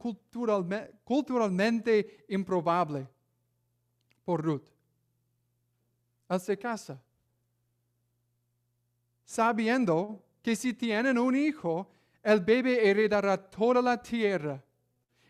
culturalmente 1.05 2.25
improbable 2.29 3.07
por 4.25 4.43
Ruth. 4.43 4.71
Se 6.41 6.59
casa, 6.59 6.99
sabiendo 9.23 10.25
que 10.41 10.57
si 10.57 10.73
tienen 10.73 11.19
un 11.19 11.37
hijo, 11.37 11.87
el 12.23 12.41
bebé 12.41 12.89
heredará 12.89 13.37
toda 13.37 13.83
la 13.83 14.01
tierra 14.01 14.65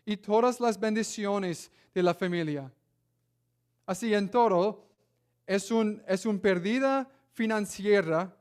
y 0.05 0.15
todas 0.15 0.61
las 0.61 0.79
bendiciones 0.79 1.69
de 1.93 2.03
la 2.03 2.13
familia. 2.13 2.71
Así 3.85 4.13
en 4.13 4.31
todo, 4.31 4.87
es 5.45 5.69
un, 5.71 6.01
es 6.07 6.25
un 6.25 6.39
perdida 6.39 7.05
financiera 7.33 8.33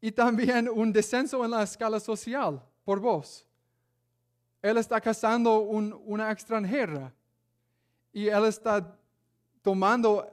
y 0.00 0.10
también 0.10 0.68
un 0.68 0.92
descenso 0.92 1.44
en 1.44 1.52
la 1.52 1.62
escala 1.62 2.00
social 2.00 2.60
por 2.86 3.00
vos. 3.00 3.44
Él 4.62 4.78
está 4.78 5.00
casando 5.00 5.58
una 5.58 6.30
extranjera 6.30 7.12
y 8.12 8.28
él 8.28 8.44
está 8.46 8.96
tomando 9.60 10.26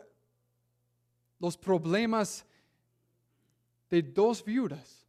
los 1.40 1.58
problemas 1.58 2.46
de 3.90 4.02
dos 4.02 4.46
viudas. 4.46 5.06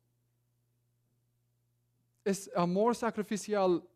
Es 2.24 2.50
amor 2.56 2.96
sacrificial 2.96 3.86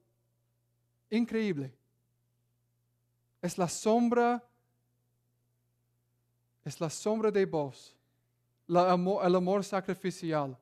increíble. 1.10 1.74
Es 3.40 3.56
la 3.56 3.68
sombra, 3.68 4.44
es 6.64 6.80
la 6.80 6.90
sombra 6.90 7.30
de 7.30 7.46
vos 7.46 7.96
el 8.68 9.34
amor 9.34 9.64
sacrificial, 9.64 10.56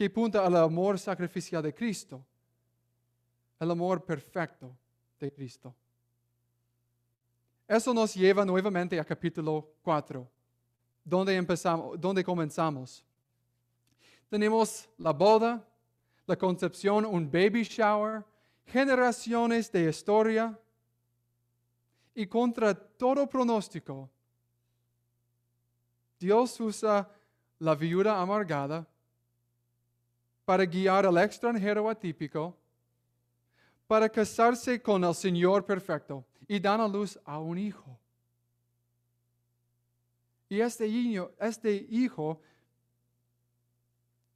que 0.00 0.06
apunta 0.06 0.46
al 0.46 0.56
amor 0.56 0.98
sacrificial 0.98 1.62
de 1.62 1.74
Cristo, 1.74 2.24
el 3.58 3.70
amor 3.70 4.02
perfecto 4.02 4.74
de 5.18 5.30
Cristo. 5.30 5.74
Eso 7.68 7.92
nos 7.92 8.14
lleva 8.14 8.42
nuevamente 8.46 8.98
a 8.98 9.04
capítulo 9.04 9.74
4, 9.82 10.26
donde, 11.04 11.36
empezamos, 11.36 12.00
donde 12.00 12.24
comenzamos. 12.24 13.04
Tenemos 14.30 14.88
la 14.96 15.12
boda, 15.12 15.62
la 16.24 16.34
concepción, 16.34 17.04
un 17.04 17.30
baby 17.30 17.64
shower, 17.64 18.24
generaciones 18.64 19.70
de 19.70 19.90
historia 19.90 20.58
y 22.14 22.26
contra 22.26 22.72
todo 22.72 23.28
pronóstico, 23.28 24.08
Dios 26.18 26.58
usa 26.58 27.06
la 27.58 27.74
viuda 27.74 28.18
amargada 28.18 28.86
para 30.50 30.66
guiar 30.66 31.06
al 31.06 31.16
extranjero 31.18 31.88
atípico, 31.88 32.56
para 33.86 34.08
casarse 34.08 34.82
con 34.82 35.04
el 35.04 35.14
Señor 35.14 35.64
perfecto 35.64 36.26
y 36.48 36.58
dar 36.58 36.80
a 36.80 36.88
luz 36.88 37.16
a 37.24 37.38
un 37.38 37.56
hijo. 37.56 37.96
Y 40.48 40.60
este 40.60 40.88
hijo, 40.88 41.30
este 41.38 41.86
hijo 41.88 42.40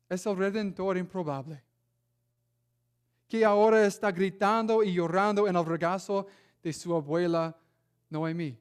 es 0.08 0.24
el 0.24 0.36
redentor 0.36 0.96
improbable, 0.98 1.60
que 3.26 3.44
ahora 3.44 3.84
está 3.84 4.12
gritando 4.12 4.84
y 4.84 4.94
llorando 4.94 5.48
en 5.48 5.56
el 5.56 5.66
regazo 5.66 6.28
de 6.62 6.72
su 6.72 6.94
abuela 6.94 7.56
Noemí. 8.08 8.56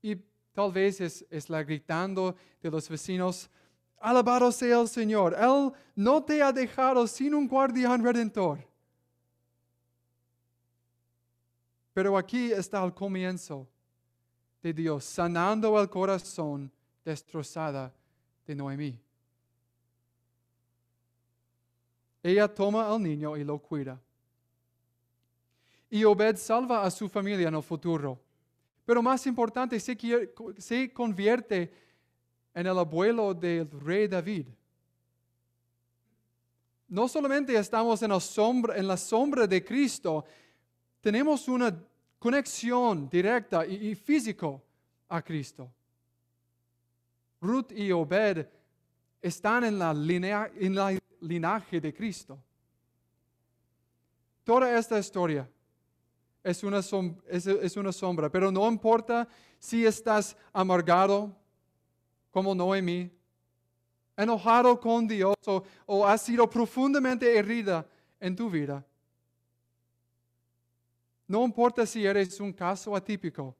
Y 0.00 0.16
tal 0.54 0.72
vez 0.72 1.02
es, 1.02 1.26
es 1.28 1.50
la 1.50 1.62
gritando 1.62 2.34
de 2.62 2.70
los 2.70 2.88
vecinos, 2.88 3.50
alabado 4.00 4.50
sea 4.50 4.80
el 4.80 4.88
Señor, 4.88 5.36
Él 5.38 5.72
no 5.94 6.24
te 6.24 6.42
ha 6.42 6.50
dejado 6.50 7.06
sin 7.06 7.34
un 7.34 7.46
guardián 7.46 8.02
redentor. 8.02 8.58
Pero 11.92 12.16
aquí 12.16 12.50
está 12.50 12.82
el 12.82 12.94
comienzo 12.94 13.68
de 14.62 14.72
Dios, 14.72 15.04
sanando 15.04 15.78
el 15.80 15.88
corazón 15.88 16.72
destrozada 17.04 17.92
de 18.46 18.54
Noemí. 18.54 18.98
Ella 22.22 22.48
toma 22.48 22.90
al 22.90 23.02
niño 23.02 23.36
y 23.36 23.44
lo 23.44 23.58
cuida. 23.58 24.00
Y 25.88 26.04
Obed 26.04 26.36
salva 26.36 26.84
a 26.84 26.90
su 26.90 27.08
familia 27.08 27.48
en 27.48 27.54
el 27.54 27.62
futuro. 27.62 28.18
Pero 28.84 29.02
más 29.02 29.26
importante, 29.26 29.78
se, 29.80 29.96
se 30.58 30.92
convierte 30.92 31.72
en 32.54 32.66
el 32.66 32.78
abuelo 32.78 33.34
del 33.34 33.70
rey 33.70 34.08
David. 34.08 34.46
No 36.88 37.08
solamente 37.08 37.56
estamos 37.56 38.02
en, 38.02 38.20
sombra, 38.20 38.76
en 38.76 38.88
la 38.88 38.96
sombra 38.96 39.46
de 39.46 39.64
Cristo, 39.64 40.24
tenemos 41.00 41.46
una 41.48 41.76
conexión 42.18 43.08
directa 43.08 43.64
y, 43.64 43.90
y 43.90 43.94
físico 43.94 44.62
a 45.08 45.22
Cristo. 45.22 45.70
Ruth 47.40 47.72
y 47.72 47.90
Obed 47.90 48.46
están 49.22 49.64
en 49.64 49.78
la, 49.78 49.92
en 49.92 50.74
la 50.74 50.98
linaje 51.20 51.80
de 51.80 51.94
Cristo. 51.94 52.38
Toda 54.44 54.76
esta 54.76 54.98
historia 54.98 55.48
es 56.42 56.64
una, 56.64 56.80
es, 57.28 57.76
una 57.76 57.92
sombra, 57.92 58.30
pero 58.30 58.50
no 58.50 58.68
importa 58.68 59.28
si 59.58 59.84
estás 59.84 60.36
amargado 60.52 61.34
como 62.30 62.54
Noemi, 62.54 63.10
enojado 64.16 64.78
con 64.78 65.06
Dios 65.06 65.36
o, 65.46 65.62
o 65.86 66.06
has 66.06 66.22
sido 66.22 66.48
profundamente 66.48 67.36
herida 67.36 67.86
en 68.18 68.36
tu 68.36 68.50
vida. 68.50 68.84
No 71.26 71.44
importa 71.44 71.86
si 71.86 72.04
eres 72.04 72.40
un 72.40 72.52
caso 72.52 72.94
atípico, 72.96 73.56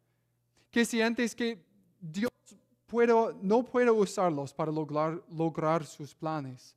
que 0.71 0.85
sientes 0.85 1.35
que 1.35 1.63
Dios 2.01 2.31
no 3.43 3.65
puede 3.65 3.91
usarlos 3.91 4.53
para 4.53 4.73
lograr, 4.73 5.23
lograr 5.31 5.87
sus 5.87 6.15
planes. 6.15 6.75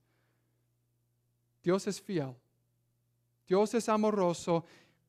Dios 1.64 1.88
es 1.88 2.00
fiel. 2.00 2.36
Dios 3.48 3.74
es 3.74 3.90
amoroso 3.90 4.64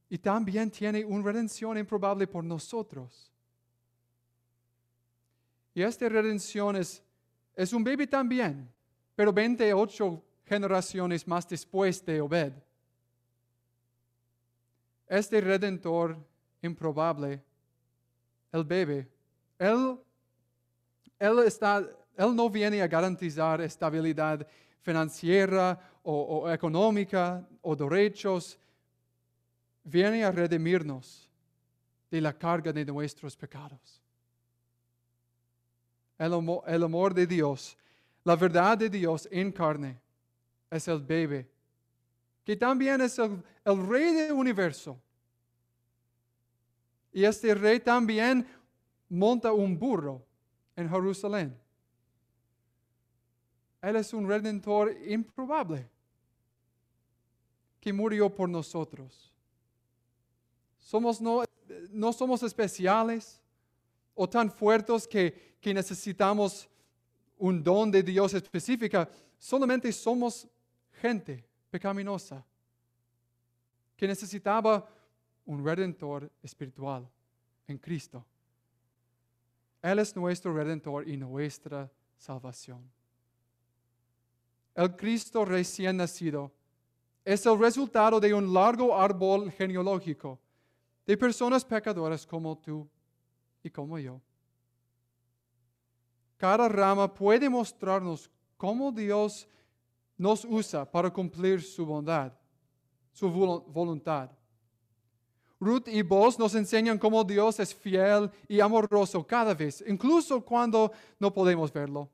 y 0.09 0.19
también 0.19 0.71
tiene 0.71 1.05
una 1.05 1.25
redención 1.25 1.77
improbable 1.77 2.27
por 2.27 2.45
nosotros. 2.45 3.31
Y 5.75 5.83
esta 5.83 6.09
redención 6.09 6.77
es, 6.77 7.03
es 7.57 7.73
un 7.73 7.83
bebé 7.83 8.07
también, 8.07 8.71
pero 9.17 9.33
28 9.33 10.23
generaciones 10.45 11.27
más 11.27 11.49
después 11.49 12.05
de 12.05 12.21
Obed. 12.21 12.53
Este 15.09 15.41
redentor 15.41 16.17
improbable, 16.63 17.43
el 18.53 18.65
bebé, 18.65 19.09
él, 19.59 19.99
él, 21.19 21.39
está, 21.45 21.85
él 22.17 22.37
no 22.37 22.49
viene 22.49 22.81
a 22.81 22.87
garantizar 22.87 23.61
estabilidad 23.61 24.47
financiera 24.81 25.79
o, 26.05 26.13
o 26.45 26.51
económica 26.51 27.47
o 27.63 27.75
derechos, 27.75 28.59
viene 29.83 30.25
a 30.25 30.31
redimirnos 30.31 31.29
de 32.11 32.21
la 32.21 32.33
carga 32.33 32.73
de 32.73 32.85
nuestros 32.85 33.37
pecados. 33.37 34.04
El 36.19 36.33
amor, 36.33 37.13
de 37.13 37.27
Dios, 37.27 37.77
la 38.23 38.37
verdad 38.37 38.79
de 38.79 38.89
Dios 38.89 39.29
en 39.31 39.51
carne, 39.51 40.01
es 40.71 40.89
el 40.89 41.01
bebé, 41.01 41.49
que 42.45 42.57
también 42.57 43.01
es 43.01 43.19
el, 43.19 43.43
el 43.65 43.87
rey 43.87 44.15
del 44.15 44.33
universo. 44.33 44.99
Y 47.13 47.25
este 47.25 47.55
rey 47.55 47.81
también 47.81 48.47
monta 49.09 49.53
un 49.53 49.79
burro 49.79 50.25
en 50.77 50.89
Jerusalén. 50.89 51.57
Él 53.81 53.97
es 53.97 54.13
un 54.15 54.27
redentor 54.27 54.97
improbable 55.07 55.89
que 57.81 57.93
murió 57.93 58.35
por 58.35 58.49
nosotros. 58.49 59.31
Somos 60.79 61.21
no, 61.21 61.45
no 61.91 62.13
somos 62.13 62.43
especiales 62.43 63.41
o 64.15 64.29
tan 64.29 64.51
fuertes 64.51 65.07
que, 65.07 65.57
que 65.61 65.75
necesitamos 65.75 66.69
un 67.39 67.63
don 67.63 67.91
de 67.91 68.03
Dios 68.03 68.35
específica. 68.35 69.09
Solamente 69.39 69.93
somos 69.93 70.47
gente 71.01 71.45
pecaminosa 71.71 72.45
que 73.97 74.07
necesitaba 74.07 74.89
un 75.47 75.65
redentor 75.65 76.31
espiritual 76.43 77.09
en 77.67 77.79
Cristo. 77.79 78.25
Él 79.83 79.99
es 79.99 80.17
nuestro 80.17 80.55
redentor 80.55 81.09
y 81.09 81.17
nuestra 81.17 81.91
salvación. 82.17 82.91
El 84.75 84.97
Cristo 84.97 85.45
recién 85.45 85.99
nacido 85.99 86.51
es 87.25 87.47
el 87.47 87.59
resultado 87.59 88.19
de 88.19 88.35
un 88.35 88.53
largo 88.53 88.97
árbol 88.97 89.51
genealógico 89.53 90.39
de 91.07 91.17
personas 91.17 91.65
pecadoras 91.65 92.27
como 92.27 92.57
tú 92.59 92.89
y 93.65 93.71
como 93.71 93.99
yo. 93.99 94.21
Cada 96.37 96.69
rama 96.69 97.13
puede 97.13 97.49
mostrarnos 97.49 98.31
cómo 98.57 98.93
Dios 98.93 99.49
nos 100.17 100.45
usa 100.45 100.89
para 100.89 101.11
cumplir 101.11 101.63
su 101.63 101.85
bondad, 101.85 102.33
su 103.13 103.31
voluntad. 103.31 104.31
Ruth 105.59 105.89
y 105.89 106.03
vos 106.03 106.39
nos 106.39 106.55
enseñan 106.55 106.99
cómo 106.99 107.25
Dios 107.25 107.59
es 107.59 107.75
fiel 107.75 108.31
y 108.47 108.61
amoroso 108.61 109.27
cada 109.27 109.55
vez, 109.55 109.83
incluso 109.87 110.45
cuando 110.45 110.93
no 111.19 111.33
podemos 111.33 111.73
verlo. 111.73 112.11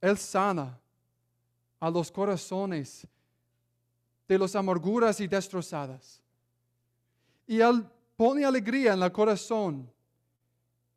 Él 0.00 0.16
sana 0.16 0.78
a 1.78 1.90
los 1.90 2.10
corazones 2.10 3.06
de 4.26 4.38
las 4.38 4.56
amarguras 4.56 5.20
y 5.20 5.26
destrozadas. 5.26 6.22
Y 7.46 7.60
Él 7.60 7.86
pone 8.16 8.44
alegría 8.44 8.94
en 8.94 9.02
el 9.02 9.12
corazón 9.12 9.90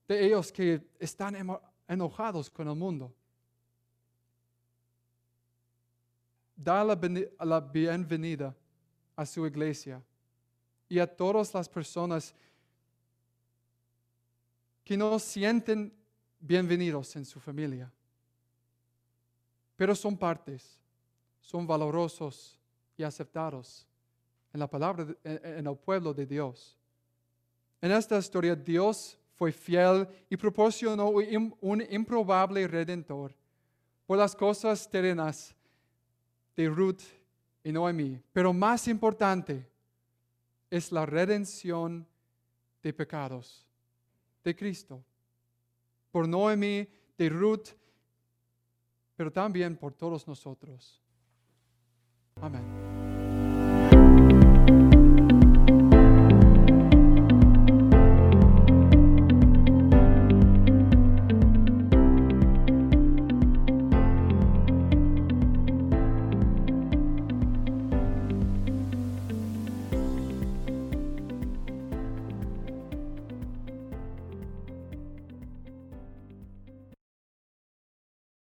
de 0.08 0.26
ellos 0.26 0.52
que 0.52 0.82
están 0.98 1.36
enojados 1.88 2.50
con 2.50 2.68
el 2.68 2.76
mundo. 2.76 3.14
Da 6.56 6.84
la, 6.84 7.60
bienvenida 7.60 8.56
a 9.16 9.26
su 9.26 9.46
iglesia 9.46 10.02
y 10.88 11.00
a 11.00 11.08
todas 11.08 11.54
las 11.54 11.70
personas 11.70 12.34
que 14.84 14.98
no 14.98 15.20
sienten 15.20 15.94
bienvenidos 16.40 17.16
en 17.16 17.26
su 17.26 17.40
familia. 17.40 17.92
Pero 19.76 19.94
son 19.94 20.18
partes, 20.18 20.80
son 21.40 21.68
valorosos 21.68 22.60
y 22.98 23.04
aceptados 23.04 23.88
en 24.52 24.60
la 24.60 24.68
palabra, 24.68 25.08
en 25.24 25.68
el 25.68 25.78
pueblo 25.78 26.14
de 26.14 26.26
Dios. 26.26 26.79
En 27.82 27.92
esta 27.92 28.18
historia 28.18 28.56
Dios 28.56 29.18
fue 29.36 29.52
fiel 29.52 30.08
y 30.30 30.36
proporcionó 30.36 31.10
un 31.10 31.84
improbable 31.90 32.68
redentor 32.68 33.34
por 34.06 34.18
las 34.18 34.36
cosas 34.36 34.90
terrenas 34.90 35.56
de 36.56 36.68
Ruth 36.68 37.02
y 37.64 37.72
Noemi. 37.72 38.22
Pero 38.34 38.52
más 38.52 38.88
importante 38.88 39.66
es 40.70 40.92
la 40.92 41.06
redención 41.06 42.06
de 42.84 42.94
pecados 42.94 43.66
de 44.44 44.56
Cristo. 44.56 45.04
Por 46.12 46.28
Noemi, 46.28 46.88
de 47.18 47.30
Ruth, 47.30 47.70
pero 49.16 49.32
también 49.32 49.78
por 49.78 49.94
todos 49.94 50.28
nosotros. 50.28 51.02
Amén. 52.42 52.79